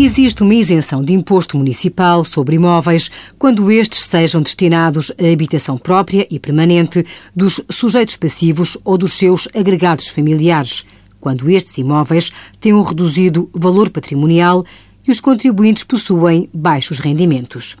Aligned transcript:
Existe 0.00 0.44
uma 0.44 0.54
isenção 0.54 1.02
de 1.02 1.12
imposto 1.12 1.56
municipal 1.56 2.24
sobre 2.24 2.54
imóveis 2.54 3.10
quando 3.36 3.68
estes 3.68 4.04
sejam 4.04 4.40
destinados 4.40 5.10
à 5.18 5.32
habitação 5.32 5.76
própria 5.76 6.24
e 6.30 6.38
permanente 6.38 7.04
dos 7.34 7.60
sujeitos 7.68 8.14
passivos 8.14 8.78
ou 8.84 8.96
dos 8.96 9.14
seus 9.14 9.48
agregados 9.52 10.06
familiares, 10.06 10.86
quando 11.20 11.50
estes 11.50 11.76
imóveis 11.78 12.30
têm 12.60 12.74
um 12.74 12.82
reduzido 12.82 13.50
valor 13.52 13.90
patrimonial 13.90 14.64
e 15.06 15.10
os 15.10 15.20
contribuintes 15.20 15.82
possuem 15.82 16.48
baixos 16.54 17.00
rendimentos. 17.00 17.76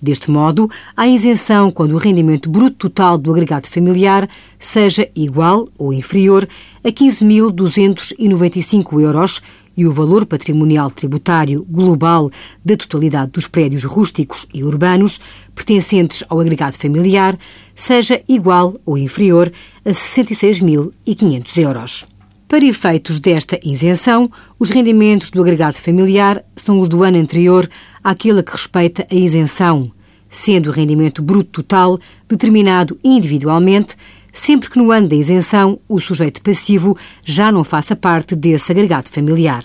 Deste 0.00 0.30
modo, 0.30 0.70
há 0.94 1.08
isenção 1.08 1.70
quando 1.70 1.92
o 1.92 1.98
rendimento 1.98 2.50
bruto 2.50 2.90
total 2.90 3.16
do 3.16 3.32
agregado 3.32 3.68
familiar 3.68 4.28
seja 4.58 5.08
igual 5.16 5.66
ou 5.78 5.94
inferior 5.94 6.46
a 6.84 6.88
15.295 6.88 9.00
euros 9.00 9.40
e 9.78 9.86
o 9.86 9.92
valor 9.92 10.26
patrimonial 10.26 10.90
tributário 10.90 11.64
global 11.70 12.28
da 12.64 12.76
totalidade 12.76 13.30
dos 13.30 13.46
prédios 13.46 13.84
rústicos 13.84 14.44
e 14.52 14.64
urbanos 14.64 15.20
pertencentes 15.54 16.24
ao 16.28 16.40
agregado 16.40 16.76
familiar 16.76 17.38
seja 17.76 18.20
igual 18.28 18.74
ou 18.84 18.98
inferior 18.98 19.52
a 19.84 19.90
66.500 19.90 21.58
euros. 21.58 22.04
Para 22.48 22.64
efeitos 22.64 23.20
desta 23.20 23.60
isenção, 23.62 24.28
os 24.58 24.68
rendimentos 24.68 25.30
do 25.30 25.40
agregado 25.40 25.76
familiar 25.76 26.44
são 26.56 26.80
os 26.80 26.88
do 26.88 27.04
ano 27.04 27.18
anterior 27.18 27.70
àquele 28.02 28.42
que 28.42 28.52
respeita 28.52 29.06
a 29.08 29.14
isenção, 29.14 29.92
sendo 30.28 30.70
o 30.70 30.72
rendimento 30.72 31.22
bruto 31.22 31.62
total 31.62 32.00
determinado 32.28 32.98
individualmente 33.04 33.94
sempre 34.38 34.70
que 34.70 34.78
no 34.78 34.90
ano 34.90 35.08
da 35.08 35.16
isenção 35.16 35.78
o 35.88 36.00
sujeito 36.00 36.42
passivo 36.42 36.96
já 37.24 37.50
não 37.50 37.64
faça 37.64 37.96
parte 37.96 38.34
desse 38.34 38.72
agregado 38.72 39.08
familiar. 39.08 39.64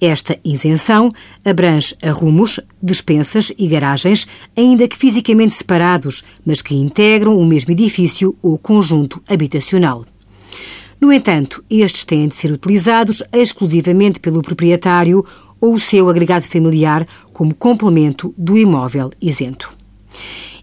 Esta 0.00 0.38
isenção 0.42 1.12
abrange 1.44 1.94
arrumos, 2.02 2.58
despensas 2.82 3.52
e 3.58 3.66
garagens, 3.66 4.26
ainda 4.56 4.88
que 4.88 4.96
fisicamente 4.96 5.54
separados, 5.54 6.24
mas 6.44 6.62
que 6.62 6.74
integram 6.74 7.38
o 7.38 7.44
mesmo 7.44 7.72
edifício 7.72 8.34
ou 8.40 8.56
conjunto 8.56 9.22
habitacional. 9.28 10.06
No 10.98 11.12
entanto, 11.12 11.62
estes 11.68 12.06
têm 12.06 12.28
de 12.28 12.34
ser 12.34 12.50
utilizados 12.50 13.22
exclusivamente 13.30 14.20
pelo 14.20 14.42
proprietário 14.42 15.24
ou 15.60 15.74
o 15.74 15.80
seu 15.80 16.08
agregado 16.08 16.46
familiar 16.46 17.06
como 17.32 17.54
complemento 17.54 18.34
do 18.38 18.56
imóvel 18.56 19.10
isento. 19.20 19.74